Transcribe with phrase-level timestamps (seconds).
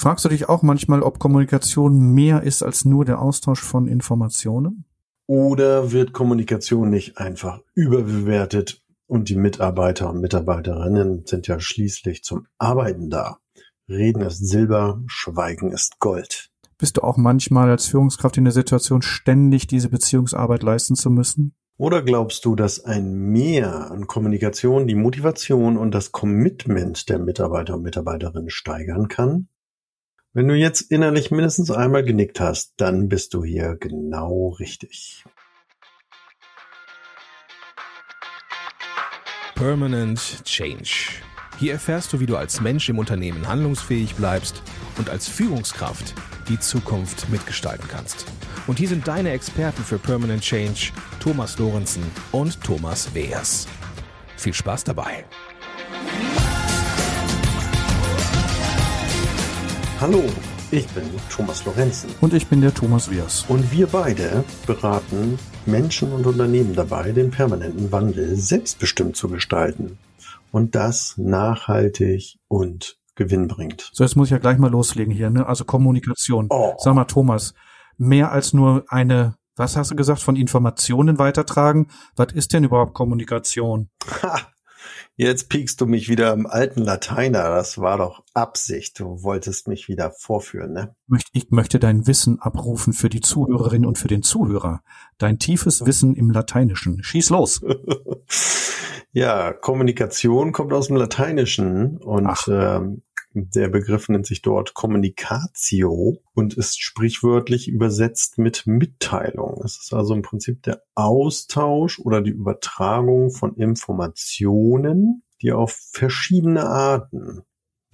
[0.00, 4.84] Fragst du dich auch manchmal, ob Kommunikation mehr ist als nur der Austausch von Informationen?
[5.26, 12.46] Oder wird Kommunikation nicht einfach überbewertet und die Mitarbeiter und Mitarbeiterinnen sind ja schließlich zum
[12.58, 13.38] Arbeiten da?
[13.88, 16.52] Reden ist Silber, Schweigen ist Gold.
[16.78, 21.56] Bist du auch manchmal als Führungskraft in der Situation, ständig diese Beziehungsarbeit leisten zu müssen?
[21.76, 27.74] Oder glaubst du, dass ein Mehr an Kommunikation die Motivation und das Commitment der Mitarbeiter
[27.74, 29.48] und Mitarbeiterinnen steigern kann?
[30.34, 35.24] Wenn du jetzt innerlich mindestens einmal genickt hast, dann bist du hier genau richtig.
[39.54, 41.22] Permanent Change.
[41.58, 44.62] Hier erfährst du, wie du als Mensch im Unternehmen handlungsfähig bleibst
[44.98, 46.14] und als Führungskraft
[46.48, 48.26] die Zukunft mitgestalten kannst.
[48.66, 53.66] Und hier sind deine Experten für Permanent Change, Thomas Lorenzen und Thomas Weers.
[54.36, 55.24] Viel Spaß dabei!
[60.00, 60.22] Hallo,
[60.70, 62.10] ich bin Thomas Lorenzen.
[62.20, 63.44] Und ich bin der Thomas Wiers.
[63.48, 69.98] Und wir beide beraten Menschen und Unternehmen dabei, den permanenten Wandel selbstbestimmt zu gestalten.
[70.52, 73.90] Und das nachhaltig und gewinnbringend.
[73.92, 75.44] So, jetzt muss ich ja gleich mal loslegen hier, ne?
[75.44, 76.46] Also Kommunikation.
[76.50, 76.74] Oh.
[76.78, 77.54] Sag mal, Thomas,
[77.96, 81.88] mehr als nur eine, was hast du gesagt, von Informationen weitertragen?
[82.14, 83.90] Was ist denn überhaupt Kommunikation?
[84.22, 84.42] Ha,
[85.20, 87.48] Jetzt piekst du mich wieder im alten Lateiner.
[87.48, 89.00] Das war doch Absicht.
[89.00, 90.94] Du wolltest mich wieder vorführen, ne?
[91.32, 94.80] Ich möchte dein Wissen abrufen für die Zuhörerin und für den Zuhörer.
[95.18, 97.02] Dein tiefes Wissen im Lateinischen.
[97.02, 97.60] Schieß los.
[99.10, 103.02] ja, Kommunikation kommt aus dem Lateinischen und ähm,
[103.46, 109.60] der Begriff nennt sich dort Kommunicatio und ist sprichwörtlich übersetzt mit Mitteilung.
[109.64, 116.66] Es ist also im Prinzip der Austausch oder die Übertragung von Informationen, die auf verschiedene
[116.66, 117.42] Arten,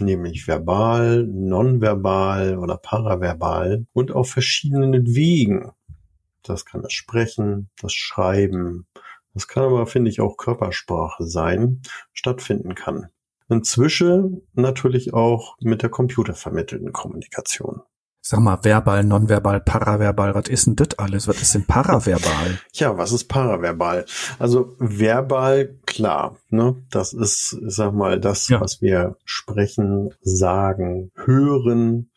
[0.00, 5.70] nämlich verbal, nonverbal oder paraverbal und auf verschiedenen Wegen,
[6.42, 8.87] das kann das Sprechen, das Schreiben,
[9.34, 11.82] das kann aber, finde ich, auch Körpersprache sein,
[12.12, 13.09] stattfinden kann.
[13.49, 17.82] Inzwischen natürlich auch mit der computervermittelten Kommunikation.
[18.27, 21.28] Sag mal, verbal, nonverbal, paraverbal, was ist denn das alles?
[21.28, 22.59] Was ist denn paraverbal?
[22.72, 24.06] ja, was ist paraverbal?
[24.38, 26.75] Also verbal, klar, ne?
[26.91, 28.62] Das ist, sag mal, das, ja.
[28.62, 32.11] was wir sprechen, sagen, hören.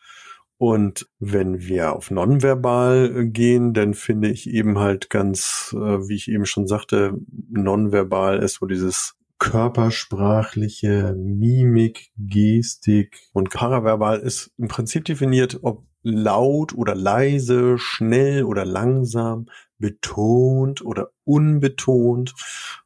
[0.58, 6.30] Und wenn wir auf nonverbal gehen, dann finde ich eben halt ganz, äh, wie ich
[6.32, 7.16] eben schon sagte,
[7.50, 16.74] nonverbal ist so dieses körpersprachliche Mimik, Gestik und paraverbal ist im Prinzip definiert, ob laut
[16.74, 19.48] oder leise, schnell oder langsam,
[19.78, 22.34] betont oder unbetont.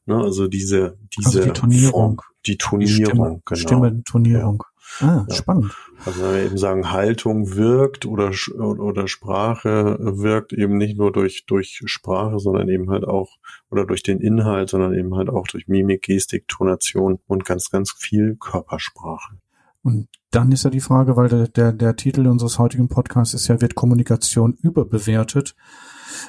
[0.06, 1.91] Ne, also diese, diese also die Tonierung.
[1.91, 3.59] Form, die Tonierung, die Stimme, genau.
[3.59, 4.63] Stimmentonierung.
[5.00, 5.35] Ah, ja.
[5.35, 5.74] spannend.
[6.06, 11.46] Also wenn wir eben sagen, Haltung wirkt oder, oder Sprache wirkt eben nicht nur durch,
[11.46, 13.38] durch Sprache, sondern eben halt auch,
[13.69, 17.91] oder durch den Inhalt, sondern eben halt auch durch Mimik, Gestik, Tonation und ganz, ganz
[17.91, 19.38] viel Körpersprache.
[19.84, 23.47] Und dann ist ja die Frage, weil der, der, der Titel unseres heutigen Podcasts ist
[23.47, 25.56] ja, wird Kommunikation überbewertet?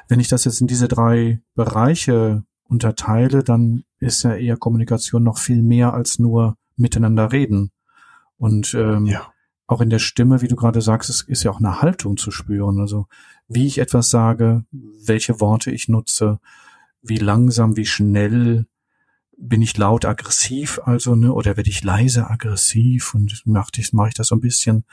[0.09, 5.39] Wenn ich das jetzt in diese drei Bereiche unterteile, dann ist ja eher Kommunikation noch
[5.39, 7.71] viel mehr als nur miteinander reden.
[8.43, 9.33] Und ähm, ja.
[9.69, 12.33] auch in der Stimme, wie du gerade sagst, es ist ja auch eine Haltung zu
[12.33, 12.81] spüren.
[12.81, 13.07] Also
[13.47, 16.41] wie ich etwas sage, welche Worte ich nutze,
[17.03, 18.67] wie langsam, wie schnell
[19.39, 24.09] bin ich laut aggressiv, also ne, oder werde ich leise aggressiv und mache ich, mach
[24.09, 24.87] ich das so ein bisschen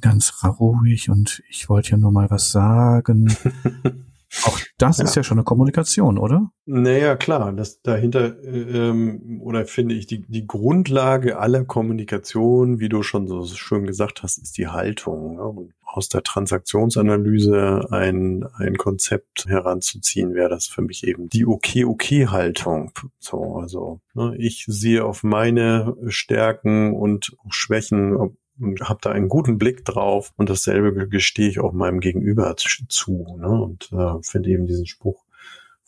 [0.00, 3.36] ganz ruhig und ich wollte ja nur mal was sagen.
[4.44, 5.04] Auch das ja.
[5.04, 6.50] ist ja schon eine Kommunikation, oder?
[6.66, 7.52] Naja, klar.
[7.52, 13.46] Das dahinter ähm, oder finde ich die die Grundlage aller Kommunikation, wie du schon so
[13.46, 15.36] schön gesagt hast, ist die Haltung.
[15.36, 15.42] Ne?
[15.42, 21.86] Und aus der Transaktionsanalyse ein ein Konzept heranzuziehen, wäre das für mich eben die okay
[21.86, 22.92] okay Haltung.
[23.18, 28.36] So, also ne, ich sehe auf meine Stärken und Schwächen
[28.80, 33.36] habe da einen guten Blick drauf und dasselbe gestehe ich auch meinem Gegenüber zu.
[33.38, 33.48] Ne?
[33.48, 35.24] Und äh, finde eben diesen Spruch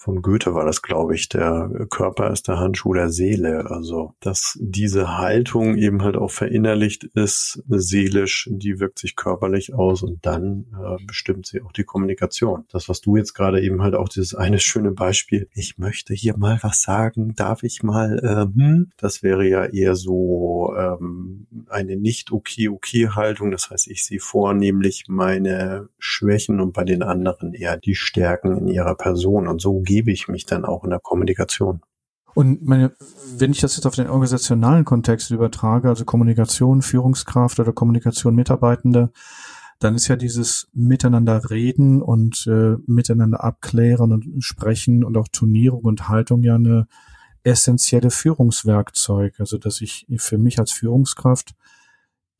[0.00, 3.70] von Goethe war das, glaube ich, der Körper ist der Handschuh der Seele.
[3.70, 10.02] Also, dass diese Haltung eben halt auch verinnerlicht ist, seelisch, die wirkt sich körperlich aus
[10.02, 12.64] und dann äh, bestimmt sie auch die Kommunikation.
[12.70, 16.35] Das, was du jetzt gerade eben halt auch dieses eine schöne Beispiel, ich möchte hier
[16.38, 18.93] mal was sagen, darf ich mal, äh, hm?
[18.97, 23.50] das wäre ja eher so ähm, eine nicht okay okay Haltung.
[23.50, 28.69] Das heißt, ich sehe vornehmlich meine Schwächen und bei den anderen eher die Stärken in
[28.69, 31.81] ihrer Person und so gebe ich mich dann auch in der Kommunikation.
[32.35, 32.93] Und meine,
[33.37, 39.11] wenn ich das jetzt auf den organisationalen Kontext übertrage, also Kommunikation, Führungskraft oder Kommunikation Mitarbeitende,
[39.81, 45.83] dann ist ja dieses Miteinander reden und äh, miteinander abklären und sprechen und auch Turnierung
[45.83, 46.87] und Haltung ja eine
[47.43, 49.41] essentielle Führungswerkzeug.
[49.41, 51.57] Also dass ich für mich als Führungskraft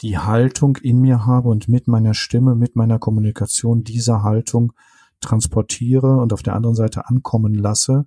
[0.03, 4.73] die Haltung in mir habe und mit meiner Stimme, mit meiner Kommunikation dieser Haltung
[5.21, 8.07] transportiere und auf der anderen Seite ankommen lasse.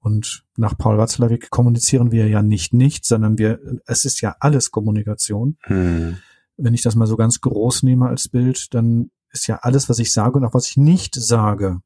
[0.00, 4.70] Und nach Paul Watzlawick kommunizieren wir ja nicht nichts, sondern wir, es ist ja alles
[4.70, 5.56] Kommunikation.
[5.62, 6.18] Hm.
[6.56, 9.98] Wenn ich das mal so ganz groß nehme als Bild, dann ist ja alles, was
[9.98, 11.80] ich sage und auch was ich nicht sage,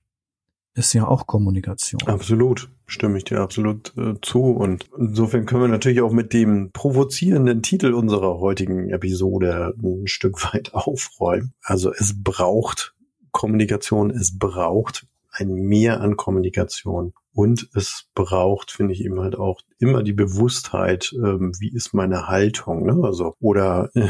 [0.74, 2.00] ist ja auch Kommunikation.
[2.06, 4.42] Absolut, stimme ich dir absolut äh, zu.
[4.42, 10.52] Und insofern können wir natürlich auch mit dem provozierenden Titel unserer heutigen Episode ein Stück
[10.52, 11.54] weit aufräumen.
[11.62, 12.94] Also es braucht
[13.32, 17.12] Kommunikation, es braucht ein Mehr an Kommunikation.
[17.32, 22.26] Und es braucht, finde ich eben halt auch immer die Bewusstheit, ähm, wie ist meine
[22.26, 22.98] Haltung, ne?
[23.04, 24.08] Also, oder äh,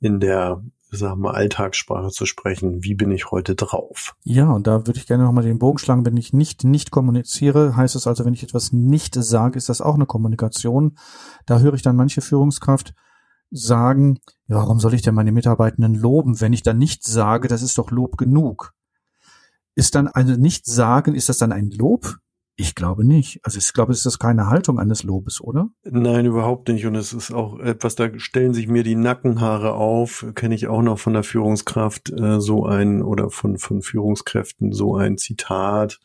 [0.00, 0.62] in der
[0.96, 2.84] sagen wir, Alltagssprache zu sprechen.
[2.84, 4.14] Wie bin ich heute drauf?
[4.22, 6.06] Ja, und da würde ich gerne nochmal den Bogen schlagen.
[6.06, 9.80] Wenn ich nicht, nicht kommuniziere, heißt es also, wenn ich etwas nicht sage, ist das
[9.80, 10.96] auch eine Kommunikation.
[11.46, 12.94] Da höre ich dann manche Führungskraft
[13.54, 14.18] sagen,
[14.48, 17.78] ja, warum soll ich denn meine Mitarbeitenden loben, wenn ich dann nicht sage, das ist
[17.78, 18.74] doch Lob genug.
[19.74, 22.18] Ist dann also nicht sagen, ist das dann ein Lob?
[22.56, 23.40] Ich glaube nicht.
[23.42, 25.70] Also ich glaube, es ist keine Haltung eines Lobes, oder?
[25.82, 26.86] Nein, überhaupt nicht.
[26.86, 30.24] Und es ist auch etwas, da stellen sich mir die Nackenhaare auf.
[30.36, 34.94] Kenne ich auch noch von der Führungskraft äh, so ein oder von, von Führungskräften so
[34.94, 35.98] ein Zitat.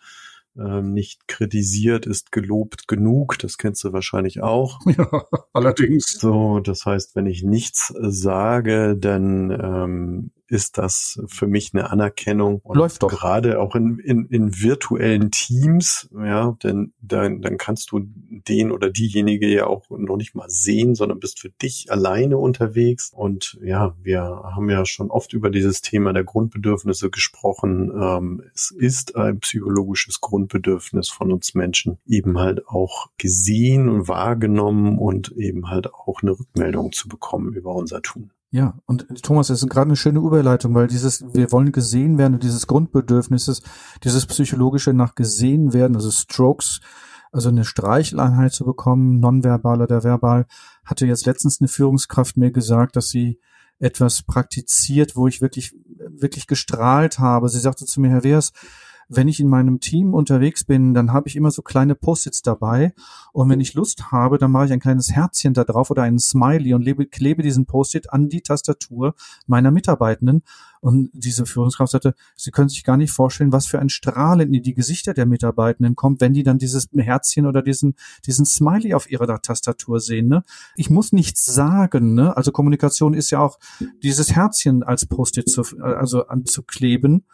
[0.59, 3.37] Ähm, nicht kritisiert ist gelobt genug.
[3.39, 4.79] Das kennst du wahrscheinlich auch.
[4.97, 6.13] Ja, allerdings.
[6.19, 12.59] So, das heißt, wenn ich nichts sage, dann ähm, ist das für mich eine Anerkennung.
[12.63, 13.09] Und Läuft doch.
[13.09, 18.89] Gerade auch in, in, in virtuellen Teams, ja, denn dann, dann kannst du den oder
[18.89, 23.11] diejenige ja auch noch nicht mal sehen, sondern bist für dich alleine unterwegs.
[23.15, 27.91] Und ja, wir haben ja schon oft über dieses Thema der Grundbedürfnisse gesprochen.
[27.93, 34.97] Ähm, es ist ein psychologisches Grundbedürfnis von uns Menschen, eben halt auch gesehen und wahrgenommen
[34.97, 38.31] und eben halt auch eine Rückmeldung zu bekommen über unser Tun.
[38.51, 42.39] Ja, und Thomas, das ist gerade eine schöne Überleitung, weil dieses, wir wollen gesehen werden,
[42.39, 43.61] dieses Grundbedürfnisses,
[44.03, 46.79] dieses psychologische nach gesehen werden, also Strokes,
[47.31, 50.47] also eine Streicheleinheit zu bekommen, nonverbal oder verbal,
[50.83, 53.39] hatte jetzt letztens eine Führungskraft mir gesagt, dass sie
[53.77, 57.49] etwas praktiziert, wo ich wirklich, wirklich gestrahlt habe.
[57.49, 58.51] Sie sagte zu mir, Herr Wehrs,
[59.09, 62.93] wenn ich in meinem Team unterwegs bin, dann habe ich immer so kleine Post-its dabei.
[63.33, 66.19] Und wenn ich Lust habe, dann mache ich ein kleines Herzchen da drauf oder einen
[66.19, 69.15] Smiley und lebe, klebe diesen Post-it an die Tastatur
[69.47, 70.43] meiner Mitarbeitenden.
[70.79, 74.61] Und diese Führungskraft sagte, Sie können sich gar nicht vorstellen, was für ein Strahlen in
[74.61, 77.95] die Gesichter der Mitarbeitenden kommt, wenn die dann dieses Herzchen oder diesen,
[78.27, 80.27] diesen Smiley auf ihrer Tastatur sehen.
[80.27, 80.43] Ne?
[80.75, 82.13] Ich muss nichts sagen.
[82.13, 82.37] Ne?
[82.37, 83.57] Also Kommunikation ist ja auch
[84.03, 87.25] dieses Herzchen als Post-it zu, also anzukleben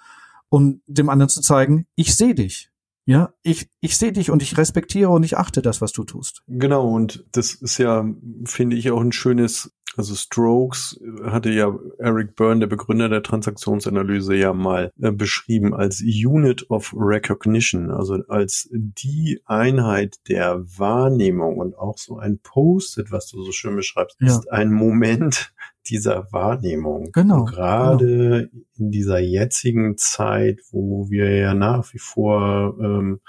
[0.56, 2.70] und dem anderen zu zeigen, ich sehe dich.
[3.06, 6.44] Ja, ich, ich sehe dich und ich respektiere und ich achte das, was du tust.
[6.48, 8.06] Genau, und das ist ja,
[8.46, 14.34] finde ich, auch ein schönes, also Strokes hatte ja Eric Byrne, der Begründer der Transaktionsanalyse,
[14.38, 21.78] ja mal äh, beschrieben als Unit of Recognition, also als die Einheit der Wahrnehmung und
[21.78, 24.28] auch so ein Post-it, was du so schön beschreibst, ja.
[24.28, 25.54] ist ein Moment
[25.90, 27.12] dieser Wahrnehmung.
[27.12, 27.42] Genau.
[27.42, 28.64] Und gerade genau.
[28.78, 33.22] in dieser jetzigen Zeit, wo wir ja nach wie vor ähm,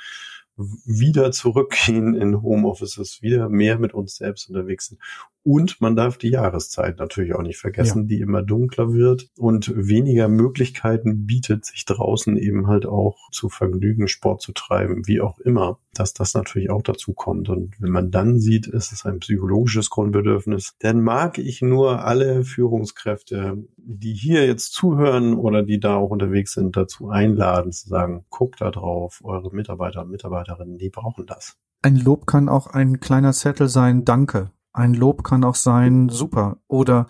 [0.57, 5.01] wieder zurückgehen in Homeoffices, wieder mehr mit uns selbst unterwegs sind
[5.47, 8.09] und man darf die Jahreszeit natürlich auch nicht vergessen, ja.
[8.09, 14.09] die immer dunkler wird und weniger Möglichkeiten bietet, sich draußen eben halt auch zu vergnügen,
[14.09, 17.49] Sport zu treiben, wie auch immer, dass das natürlich auch dazu kommt.
[17.49, 22.43] Und wenn man dann sieht, ist es ein psychologisches Grundbedürfnis, dann mag ich nur alle
[22.43, 28.25] Führungskräfte, die hier jetzt zuhören oder die da auch unterwegs sind, dazu einladen, zu sagen,
[28.31, 30.11] guckt da drauf, eure Mitarbeiter und
[30.47, 31.57] Mitarbeiterinnen, die brauchen das.
[31.83, 36.59] Ein Lob kann auch ein kleiner Zettel sein, danke ein Lob kann auch sein, super.
[36.69, 37.07] Oder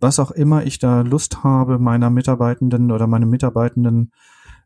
[0.00, 4.12] was auch immer ich da Lust habe, meiner Mitarbeitenden oder meinem Mitarbeitenden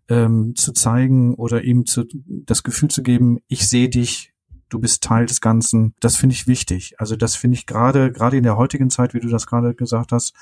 [0.09, 4.35] ähm, zu zeigen oder ihm zu, das Gefühl zu geben, ich sehe dich,
[4.69, 5.95] du bist Teil des Ganzen.
[6.01, 6.97] Das finde ich wichtig.
[6.99, 10.11] Also das finde ich gerade, gerade in der heutigen Zeit, wie du das gerade gesagt
[10.11, 10.35] hast,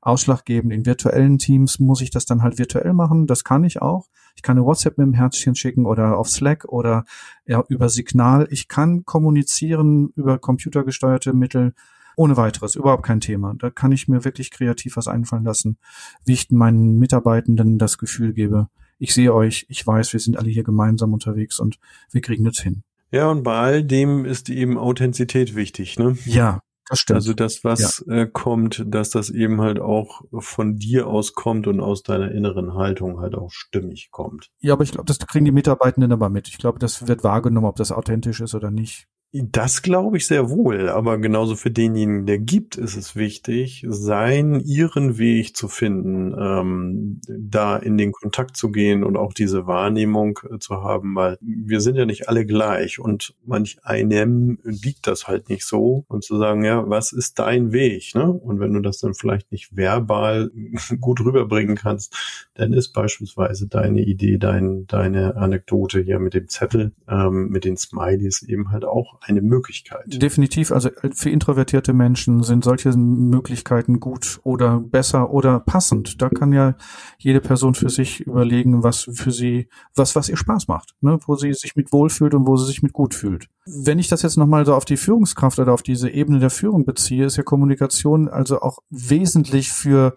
[0.00, 0.72] ausschlaggebend.
[0.72, 3.26] In virtuellen Teams muss ich das dann halt virtuell machen.
[3.26, 4.08] Das kann ich auch.
[4.36, 7.04] Ich kann eine WhatsApp mit einem Herzchen schicken oder auf Slack oder
[7.46, 8.46] ja, über Signal.
[8.50, 11.74] Ich kann kommunizieren über computergesteuerte Mittel
[12.16, 13.54] ohne weiteres, überhaupt kein Thema.
[13.56, 15.78] Da kann ich mir wirklich kreativ was einfallen lassen,
[16.24, 20.50] wie ich meinen Mitarbeitenden das Gefühl gebe, ich sehe euch, ich weiß, wir sind alle
[20.50, 21.78] hier gemeinsam unterwegs und
[22.10, 22.82] wir kriegen das hin.
[23.10, 26.18] Ja, und bei all dem ist eben Authentizität wichtig, ne?
[26.26, 27.16] Ja, das stimmt.
[27.16, 28.14] Also das, was ja.
[28.14, 32.74] äh, kommt, dass das eben halt auch von dir aus kommt und aus deiner inneren
[32.74, 34.50] Haltung halt auch stimmig kommt.
[34.60, 36.48] Ja, aber ich glaube, das kriegen die Mitarbeitenden aber mit.
[36.48, 39.06] Ich glaube, das wird wahrgenommen, ob das authentisch ist oder nicht.
[39.30, 44.58] Das glaube ich sehr wohl, aber genauso für denjenigen, der gibt, ist es wichtig, seinen,
[44.60, 50.40] ihren Weg zu finden, ähm, da in den Kontakt zu gehen und auch diese Wahrnehmung
[50.50, 55.28] äh, zu haben, weil wir sind ja nicht alle gleich und manch einem liegt das
[55.28, 58.14] halt nicht so und zu sagen, ja, was ist dein Weg?
[58.14, 58.32] Ne?
[58.32, 60.50] Und wenn du das dann vielleicht nicht verbal
[61.00, 66.92] gut rüberbringen kannst, dann ist beispielsweise deine Idee, dein, deine Anekdote hier mit dem Zettel,
[67.06, 70.04] ähm, mit den Smileys eben halt auch eine Möglichkeit.
[70.06, 70.72] Definitiv.
[70.72, 76.20] Also äh, für introvertierte Menschen sind solche Möglichkeiten gut oder besser oder passend.
[76.22, 76.74] Da kann ja
[77.18, 81.18] jede Person für sich überlegen, was für sie, was, was ihr Spaß macht, ne?
[81.26, 83.48] wo sie sich mit wohlfühlt und wo sie sich mit gut fühlt.
[83.66, 86.84] Wenn ich das jetzt nochmal so auf die Führungskraft oder auf diese Ebene der Führung
[86.84, 90.16] beziehe, ist ja Kommunikation also auch wesentlich für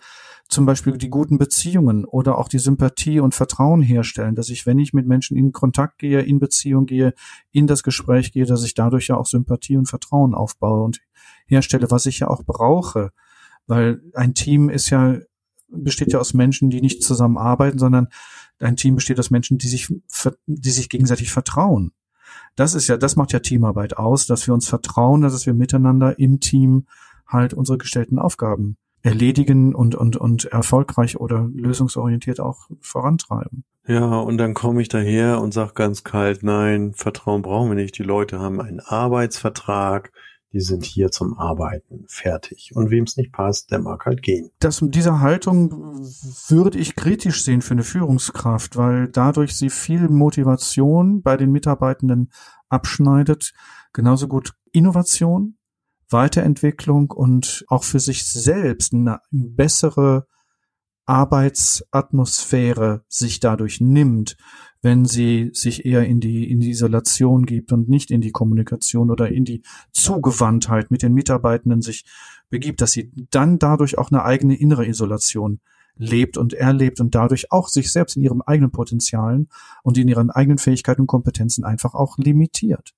[0.52, 4.80] zum Beispiel die guten Beziehungen oder auch die Sympathie und Vertrauen herstellen, dass ich, wenn
[4.80, 7.14] ich mit Menschen in Kontakt gehe, in Beziehung gehe,
[7.52, 11.00] in das Gespräch gehe, dass ich dadurch ja auch Sympathie und Vertrauen aufbaue und
[11.48, 13.12] herstelle, was ich ja auch brauche.
[13.66, 15.20] Weil ein Team ist ja,
[15.70, 18.10] besteht ja aus Menschen, die nicht zusammenarbeiten, sondern
[18.60, 19.88] ein Team besteht aus Menschen, die sich,
[20.48, 21.94] die sich gegenseitig vertrauen.
[22.58, 26.20] Das ist ja, das macht ja Teamarbeit aus, dass wir uns vertrauen, dass wir miteinander
[26.20, 26.88] im Team
[27.26, 33.64] halt unsere gestellten Aufgaben erledigen und, und, und erfolgreich oder lösungsorientiert auch vorantreiben.
[33.88, 37.98] Ja, und dann komme ich daher und sage ganz kalt, nein, Vertrauen brauchen wir nicht.
[37.98, 40.12] Die Leute haben einen Arbeitsvertrag,
[40.54, 42.72] die sind hier zum Arbeiten, fertig.
[42.76, 44.52] Und wem es nicht passt, der mag halt gehen.
[44.60, 45.72] Das, diese Haltung
[46.50, 52.32] würde ich kritisch sehen für eine Führungskraft, weil dadurch sie viel Motivation bei den Mitarbeitenden
[52.70, 53.54] abschneidet.
[53.94, 55.56] Genauso gut Innovation,
[56.12, 60.28] Weiterentwicklung und auch für sich selbst eine bessere
[61.06, 64.38] Arbeitsatmosphäre sich dadurch nimmt,
[64.82, 69.12] wenn sie sich eher in die, in die Isolation gibt und nicht in die Kommunikation
[69.12, 72.06] oder in die Zugewandtheit mit den Mitarbeitenden sich
[72.50, 75.60] begibt, dass sie dann dadurch auch eine eigene innere Isolation
[75.96, 79.50] lebt und erlebt und dadurch auch sich selbst in ihren eigenen Potenzialen
[79.84, 82.94] und in ihren eigenen Fähigkeiten und Kompetenzen einfach auch limitiert.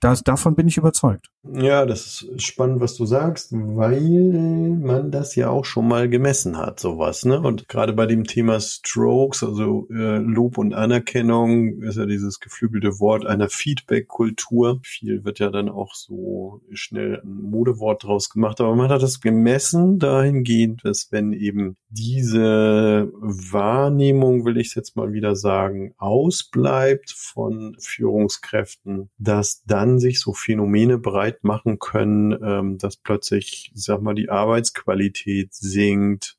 [0.00, 1.31] Das, davon bin ich überzeugt.
[1.44, 6.56] Ja, das ist spannend, was du sagst, weil man das ja auch schon mal gemessen
[6.56, 7.24] hat, sowas.
[7.24, 7.40] Ne?
[7.40, 13.00] Und gerade bei dem Thema Strokes, also äh, Lob und Anerkennung, ist ja dieses geflügelte
[13.00, 14.78] Wort einer Feedback-Kultur.
[14.84, 19.20] Viel wird ja dann auch so schnell ein Modewort draus gemacht, aber man hat das
[19.20, 27.10] gemessen dahingehend, dass wenn eben diese Wahrnehmung, will ich es jetzt mal wieder sagen, ausbleibt
[27.10, 30.98] von Führungskräften, dass dann sich so Phänomene
[31.32, 36.36] breit machen können, ähm, dass plötzlich, sag mal, die Arbeitsqualität sinkt,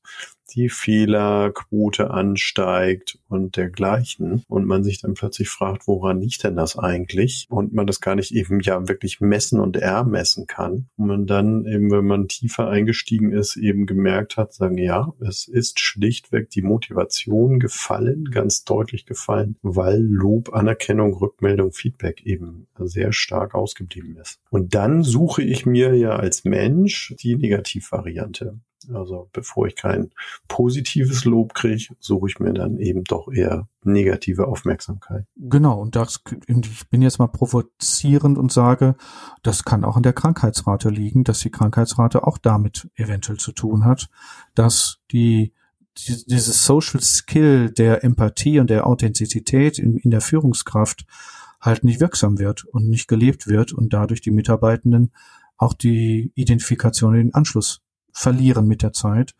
[0.69, 7.47] Fehlerquote ansteigt und dergleichen und man sich dann plötzlich fragt, woran liegt denn das eigentlich?
[7.49, 10.87] Und man das gar nicht eben ja wirklich messen und ermessen kann.
[10.97, 15.47] Und man dann eben, wenn man tiefer eingestiegen ist, eben gemerkt hat, sagen, ja, es
[15.47, 23.13] ist schlichtweg die Motivation gefallen, ganz deutlich gefallen, weil Lob, Anerkennung, Rückmeldung, Feedback eben sehr
[23.13, 24.39] stark ausgeblieben ist.
[24.49, 28.59] Und dann suche ich mir ja als Mensch die Negativvariante.
[28.93, 30.11] Also bevor ich kein
[30.47, 35.25] positives Lob kriege, suche ich mir dann eben doch eher negative Aufmerksamkeit.
[35.35, 38.95] Genau, und das, ich bin jetzt mal provozierend und sage,
[39.41, 43.85] das kann auch an der Krankheitsrate liegen, dass die Krankheitsrate auch damit eventuell zu tun
[43.85, 44.09] hat,
[44.55, 45.53] dass die
[45.95, 51.05] dieses Social Skill der Empathie und der Authentizität in, in der Führungskraft
[51.61, 55.11] halt nicht wirksam wird und nicht gelebt wird und dadurch die Mitarbeitenden
[55.57, 57.81] auch die Identifikation in den Anschluss
[58.13, 59.35] verlieren mit der Zeit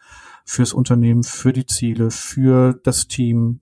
[0.46, 3.60] fürs Unternehmen, für die Ziele, für das Team.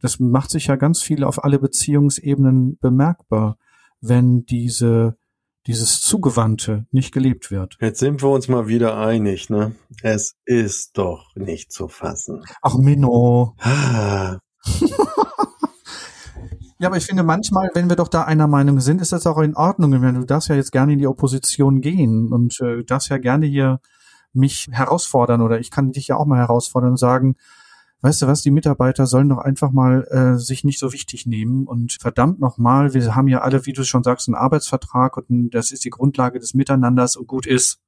[0.00, 3.58] Das macht sich ja ganz viel auf alle Beziehungsebenen bemerkbar,
[4.00, 5.18] wenn diese
[5.66, 7.76] dieses Zugewandte nicht gelebt wird.
[7.80, 9.74] Jetzt sind wir uns mal wieder einig, ne?
[10.02, 12.42] Es ist doch nicht zu fassen.
[12.62, 13.56] Ach, Minno.
[16.80, 19.36] Ja, aber ich finde manchmal, wenn wir doch da einer Meinung sind, ist das auch
[19.36, 19.90] in Ordnung.
[19.90, 23.80] Du darfst ja jetzt gerne in die Opposition gehen und äh, darfst ja gerne hier
[24.32, 27.36] mich herausfordern oder ich kann dich ja auch mal herausfordern und sagen,
[28.02, 31.66] weißt du was, die Mitarbeiter sollen doch einfach mal äh, sich nicht so wichtig nehmen
[31.66, 35.70] und verdammt nochmal, wir haben ja alle, wie du schon sagst, einen Arbeitsvertrag und das
[35.70, 37.80] ist die Grundlage des Miteinanders und gut ist.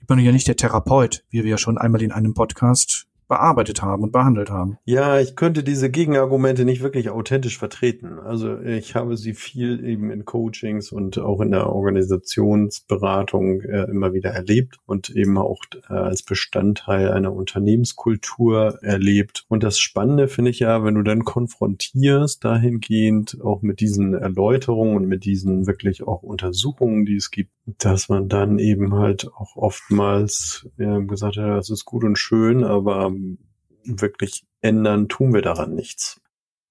[0.00, 3.82] Ich bin ja nicht der Therapeut, wie wir ja schon einmal in einem Podcast bearbeitet
[3.82, 4.78] haben und behandelt haben.
[4.84, 8.18] Ja, ich könnte diese Gegenargumente nicht wirklich authentisch vertreten.
[8.18, 14.12] Also ich habe sie viel eben in Coachings und auch in der Organisationsberatung äh, immer
[14.12, 19.44] wieder erlebt und eben auch äh, als Bestandteil einer Unternehmenskultur erlebt.
[19.48, 24.96] Und das Spannende finde ich ja, wenn du dann konfrontierst dahingehend auch mit diesen Erläuterungen
[24.96, 29.56] und mit diesen wirklich auch Untersuchungen, die es gibt, dass man dann eben halt auch
[29.56, 33.12] oftmals ja, gesagt hat, das ist gut und schön, aber
[33.84, 36.20] wirklich ändern tun wir daran nichts.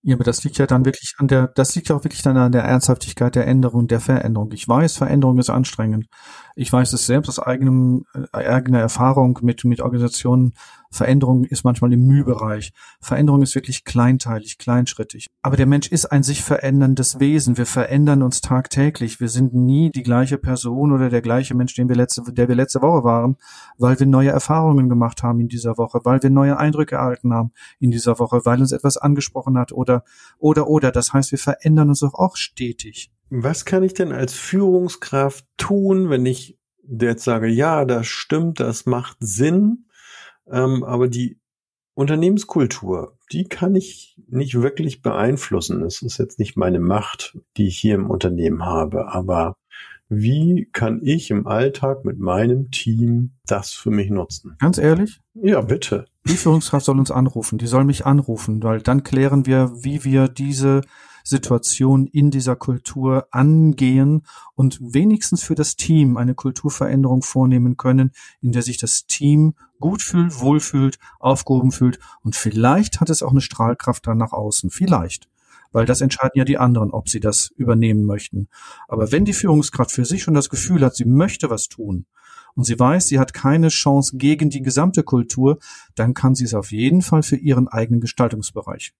[0.06, 2.36] Ja, aber das liegt ja dann wirklich an der, das liegt ja auch wirklich dann
[2.36, 4.52] an der Ernsthaftigkeit der Änderung, der Veränderung.
[4.52, 6.08] Ich weiß, Veränderung ist anstrengend.
[6.56, 10.56] Ich weiß es selbst aus eigenem, äh, eigener Erfahrung mit, mit Organisationen.
[10.94, 12.72] Veränderung ist manchmal im Mühbereich.
[13.02, 15.28] Veränderung ist wirklich kleinteilig, kleinschrittig.
[15.42, 17.58] Aber der Mensch ist ein sich veränderndes Wesen.
[17.58, 19.20] Wir verändern uns tagtäglich.
[19.20, 22.56] Wir sind nie die gleiche Person oder der gleiche Mensch, den wir letzte, der wir
[22.56, 23.38] letzte Woche waren,
[23.78, 27.52] weil wir neue Erfahrungen gemacht haben in dieser Woche, weil wir neue Eindrücke erhalten haben
[27.80, 30.04] in dieser Woche, weil uns etwas angesprochen hat oder,
[30.38, 30.92] oder, oder.
[30.92, 36.24] Das heißt, wir verändern uns auch stetig was kann ich denn als Führungskraft tun, wenn
[36.24, 39.86] ich jetzt sage, ja, das stimmt, das macht Sinn,
[40.54, 41.40] ähm, aber die
[41.96, 45.84] Unternehmenskultur, die kann ich nicht wirklich beeinflussen.
[45.84, 49.56] Es ist jetzt nicht meine Macht, die ich hier im Unternehmen habe, aber
[50.10, 54.56] wie kann ich im Alltag mit meinem Team das für mich nutzen?
[54.60, 55.22] Ganz ehrlich?
[55.34, 56.06] Ja, bitte.
[56.28, 60.28] Die Führungskraft soll uns anrufen, die soll mich anrufen, weil dann klären wir, wie wir
[60.28, 60.82] diese
[61.24, 64.24] Situation in dieser Kultur angehen
[64.56, 68.12] und wenigstens für das Team eine Kulturveränderung vornehmen können,
[68.42, 73.32] in der sich das Team gut fühlt, wohlfühlt, aufgehoben fühlt und vielleicht hat es auch
[73.32, 74.70] eine Strahlkraft dann nach außen.
[74.70, 75.30] Vielleicht
[75.74, 78.48] weil das entscheiden ja die anderen, ob sie das übernehmen möchten.
[78.88, 82.06] Aber wenn die Führungskraft für sich schon das Gefühl hat, sie möchte was tun
[82.56, 85.58] und sie weiß, sie hat keine Chance gegen die gesamte Kultur,
[85.96, 88.94] dann kann sie es auf jeden Fall für ihren eigenen Gestaltungsbereich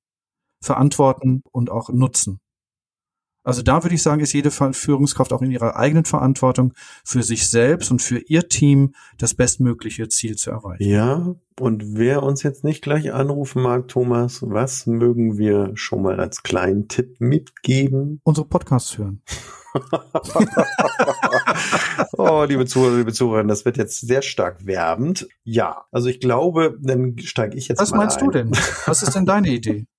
[0.64, 2.40] verantworten und auch nutzen.
[3.46, 7.50] Also da würde ich sagen, ist jede Führungskraft auch in ihrer eigenen Verantwortung für sich
[7.50, 10.84] selbst und für ihr Team das bestmögliche Ziel zu erreichen.
[10.84, 16.22] Ja, und wer uns jetzt nicht gleich anrufen mag, Thomas, was mögen wir schon mal
[16.22, 18.22] als kleinen Tipp mitgeben?
[18.24, 19.22] Unsere Podcasts hören.
[22.18, 25.28] oh, liebe Zuhörer, liebe Zuhörer, das wird jetzt sehr stark werbend.
[25.44, 28.26] Ja, also ich glaube, dann steige ich jetzt Was mal meinst ein.
[28.26, 28.52] du denn?
[28.86, 29.86] Was ist denn deine Idee?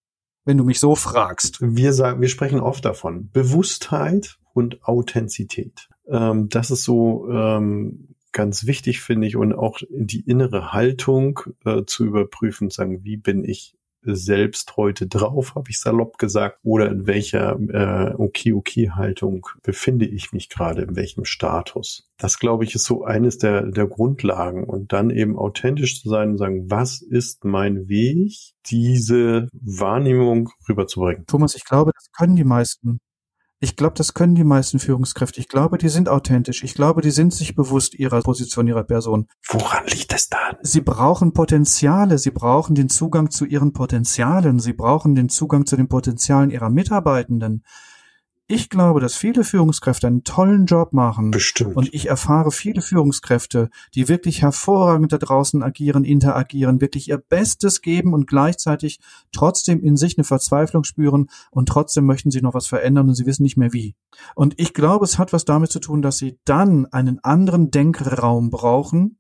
[0.45, 1.59] wenn du mich so fragst.
[1.61, 3.31] Wir sagen, wir sprechen oft davon.
[3.33, 5.89] Bewusstheit und Authentizität.
[6.09, 11.83] Ähm, das ist so ähm, ganz wichtig, finde ich, und auch die innere Haltung äh,
[11.87, 13.75] zu überprüfen, sagen, wie bin ich
[14.05, 20.49] selbst heute drauf, habe ich salopp gesagt, oder in welcher äh, Okay-Okay-Haltung befinde ich mich
[20.49, 22.11] gerade, in welchem Status.
[22.17, 24.65] Das, glaube ich, ist so eines der, der Grundlagen.
[24.65, 31.27] Und dann eben authentisch zu sein und sagen, was ist mein Weg, diese Wahrnehmung rüberzubringen.
[31.27, 33.01] Thomas, ich glaube, das können die meisten.
[33.61, 35.41] Ich glaube, das können die meisten Führungskräfte.
[35.41, 36.65] Ich glaube, die sind authentisch.
[36.65, 39.27] Ich glaube, die sind sich bewusst ihrer Position, ihrer Person.
[39.49, 40.57] Woran liegt es dann?
[40.63, 42.19] Sie brauchen Potenziale.
[42.19, 44.59] Sie brauchen den Zugang zu ihren Potenzialen.
[44.59, 47.65] Sie brauchen den Zugang zu den Potenzialen ihrer Mitarbeitenden
[48.47, 51.31] ich glaube, dass viele Führungskräfte einen tollen Job machen.
[51.31, 51.77] Bestimmt.
[51.77, 57.81] Und ich erfahre viele Führungskräfte, die wirklich hervorragend da draußen agieren, interagieren, wirklich ihr Bestes
[57.81, 59.01] geben und gleichzeitig
[59.33, 63.25] trotzdem in sich eine Verzweiflung spüren und trotzdem möchten sie noch was verändern und sie
[63.25, 63.95] wissen nicht mehr wie.
[64.35, 68.51] Und ich glaube, es hat was damit zu tun, dass sie dann einen anderen Denkraum
[68.51, 69.19] brauchen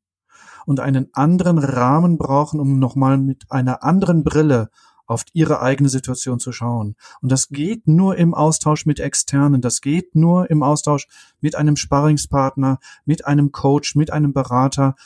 [0.66, 4.68] und einen anderen Rahmen brauchen, um nochmal mit einer anderen Brille
[5.06, 6.96] auf ihre eigene Situation zu schauen.
[7.20, 11.08] Und das geht nur im Austausch mit Externen, das geht nur im Austausch
[11.40, 14.96] mit einem Sparringspartner, mit einem Coach, mit einem Berater,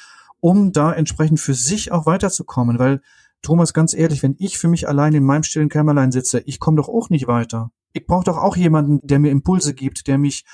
[0.40, 2.78] um da entsprechend für sich auch weiterzukommen.
[2.78, 3.00] Weil,
[3.42, 6.76] Thomas, ganz ehrlich, wenn ich für mich allein in meinem stillen Kämmerlein sitze, ich komme
[6.76, 7.70] doch auch nicht weiter.
[7.92, 10.44] Ich brauche doch auch jemanden, der mir Impulse gibt, der mich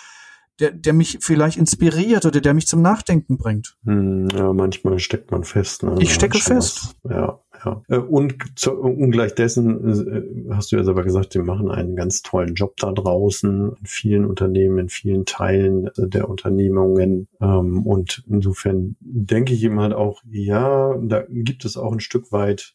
[0.61, 3.77] der, der mich vielleicht inspiriert oder der mich zum Nachdenken bringt.
[3.85, 5.83] Hm, ja, manchmal steckt man fest.
[5.83, 5.97] Ne?
[5.99, 6.95] Ich stecke fest.
[7.03, 7.13] Was.
[7.13, 7.83] Ja, ja.
[7.89, 12.23] Äh, und zu, ungleich dessen äh, hast du ja selber gesagt, die machen einen ganz
[12.23, 17.29] tollen Job da draußen in vielen Unternehmen, in vielen Teilen der Unternehmungen.
[17.41, 22.33] Ähm, und insofern denke ich ihm halt auch, ja, da gibt es auch ein Stück
[22.33, 22.75] weit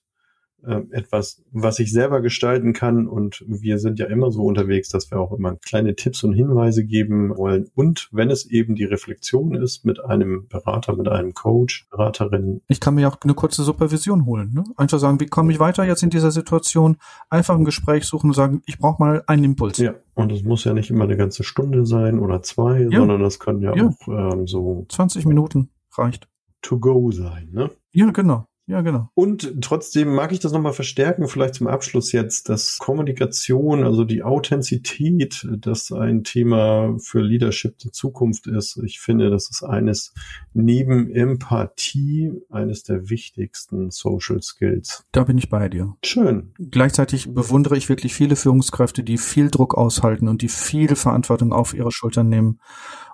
[0.65, 3.07] äh, etwas, was ich selber gestalten kann.
[3.07, 6.85] Und wir sind ja immer so unterwegs, dass wir auch immer kleine Tipps und Hinweise
[6.85, 7.69] geben wollen.
[7.75, 12.61] Und wenn es eben die Reflexion ist mit einem Berater, mit einem Coach, Beraterin.
[12.67, 14.53] Ich kann mir auch eine kurze Supervision holen.
[14.53, 14.63] Ne?
[14.77, 16.97] Einfach sagen, wie komme ich weiter jetzt in dieser Situation?
[17.29, 19.77] Einfach ein Gespräch suchen und sagen, ich brauche mal einen Impuls.
[19.77, 22.99] Ja, und es muss ja nicht immer eine ganze Stunde sein oder zwei, ja.
[22.99, 23.87] sondern das können ja, ja.
[23.87, 26.27] auch ähm, so 20 Minuten reicht.
[26.61, 27.71] To go sein, ne?
[27.91, 28.45] Ja, genau.
[28.69, 29.09] Ja, genau.
[29.15, 34.21] Und trotzdem mag ich das nochmal verstärken, vielleicht zum Abschluss jetzt, dass Kommunikation, also die
[34.21, 38.79] Authentizität, das ein Thema für Leadership der Zukunft ist.
[38.85, 40.13] Ich finde, das ist eines
[40.53, 45.03] neben Empathie eines der wichtigsten Social Skills.
[45.13, 45.95] Da bin ich bei dir.
[46.05, 46.53] Schön.
[46.59, 51.73] Gleichzeitig bewundere ich wirklich viele Führungskräfte, die viel Druck aushalten und die viel Verantwortung auf
[51.73, 52.59] ihre Schultern nehmen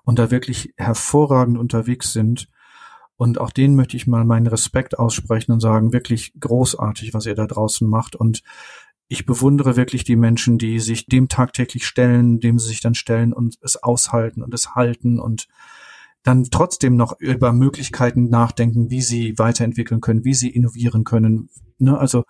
[0.04, 2.50] und da wirklich hervorragend unterwegs sind
[3.18, 7.36] und auch denen möchte ich mal meinen Respekt aussprechen und sagen, wirklich großartig, was ihr
[7.36, 8.16] da draußen macht.
[8.16, 8.44] Und
[9.08, 13.34] ich bewundere wirklich die Menschen, die sich dem tagtäglich stellen, dem sie sich dann stellen
[13.34, 15.48] und es aushalten und es halten und
[16.24, 21.50] dann trotzdem noch über Möglichkeiten nachdenken, wie sie weiterentwickeln können, wie sie innovieren können.
[21.78, 21.98] Ne?
[21.98, 22.24] Also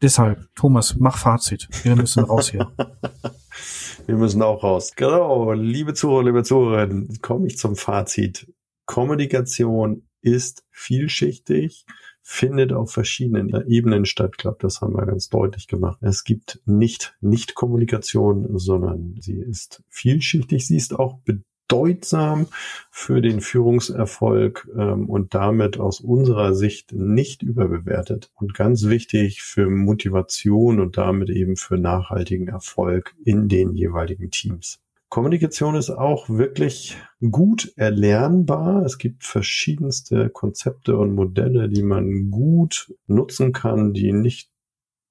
[0.00, 1.68] deshalb, Thomas, mach Fazit.
[1.82, 2.72] Wir müssen raus hier.
[4.06, 4.92] Wir müssen auch raus.
[4.94, 8.46] Genau, liebe Zuhörer, liebe Zuhörerinnen, komme ich zum Fazit.
[8.86, 11.86] Kommunikation ist vielschichtig,
[12.20, 14.32] findet auf verschiedenen Ebenen statt.
[14.32, 15.98] Ich glaube, das haben wir ganz deutlich gemacht.
[16.02, 20.66] Es gibt nicht Nicht-Kommunikation, sondern sie ist vielschichtig.
[20.66, 22.48] Sie ist auch bedeutsam
[22.90, 29.70] für den Führungserfolg ähm, und damit aus unserer Sicht nicht überbewertet und ganz wichtig für
[29.70, 34.80] Motivation und damit eben für nachhaltigen Erfolg in den jeweiligen Teams.
[35.08, 36.98] Kommunikation ist auch wirklich
[37.30, 38.84] gut erlernbar.
[38.84, 44.50] Es gibt verschiedenste Konzepte und Modelle, die man gut nutzen kann, die nicht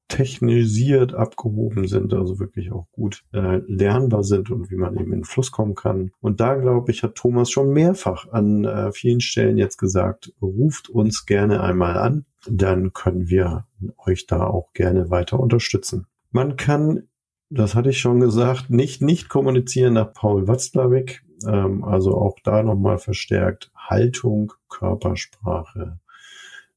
[0.07, 5.19] technisiert abgehoben sind, also wirklich auch gut äh, lernbar sind und wie man eben in
[5.19, 6.11] den Fluss kommen kann.
[6.19, 10.89] Und da, glaube ich, hat Thomas schon mehrfach an äh, vielen Stellen jetzt gesagt, ruft
[10.89, 13.65] uns gerne einmal an, dann können wir
[14.05, 16.05] euch da auch gerne weiter unterstützen.
[16.29, 17.07] Man kann
[17.49, 22.63] das hatte ich schon gesagt, nicht nicht kommunizieren nach Paul Watzlawick, ähm, also auch da
[22.63, 25.99] nochmal verstärkt Haltung, Körpersprache,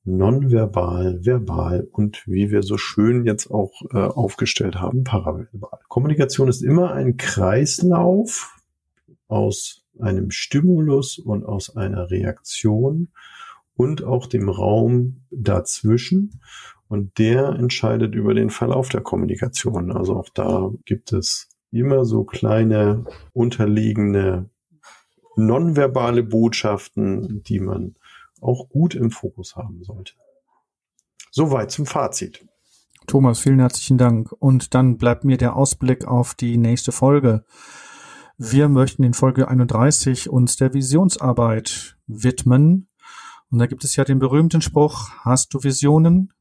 [0.04, 5.80] nonverbal, verbal und wie wir so schön jetzt auch äh, aufgestellt haben, paraverbal.
[5.88, 8.56] Kommunikation ist immer ein Kreislauf
[9.28, 13.08] aus einem Stimulus und aus einer Reaktion
[13.76, 16.40] und auch dem Raum dazwischen.
[16.88, 19.92] Und der entscheidet über den Verlauf der Kommunikation.
[19.92, 24.48] Also auch da gibt es immer so kleine unterliegende
[25.36, 27.94] nonverbale Botschaften, die man
[28.40, 30.14] auch gut im Fokus haben sollte.
[31.30, 32.46] Soweit zum Fazit.
[33.06, 34.32] Thomas, vielen herzlichen Dank.
[34.38, 37.44] Und dann bleibt mir der Ausblick auf die nächste Folge.
[38.36, 42.88] Wir möchten in Folge 31 uns der Visionsarbeit widmen.
[43.50, 46.32] Und da gibt es ja den berühmten Spruch, hast du Visionen?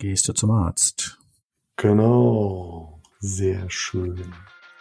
[0.00, 1.18] Gehst du zum Arzt.
[1.76, 4.20] Genau, sehr schön.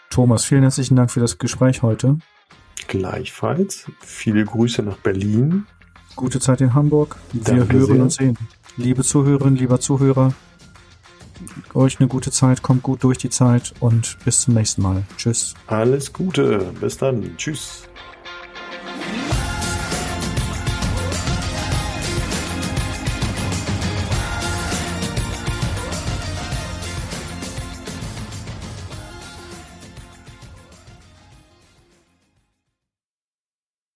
[0.10, 2.18] Thomas, vielen herzlichen Dank für das Gespräch heute.
[2.88, 3.86] Gleichfalls.
[4.00, 5.68] Viele Grüße nach Berlin.
[6.16, 7.18] Gute Zeit in Hamburg.
[7.32, 8.02] Wir Danke hören sehr.
[8.02, 8.38] und sehen.
[8.78, 10.34] Liebe Zuhörerinnen, lieber Zuhörer,
[11.74, 15.04] euch eine gute Zeit, kommt gut durch die Zeit und bis zum nächsten Mal.
[15.18, 15.54] Tschüss.
[15.68, 16.72] Alles Gute.
[16.80, 17.36] Bis dann.
[17.38, 17.89] Tschüss.